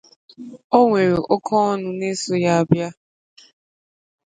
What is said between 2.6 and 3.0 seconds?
abịa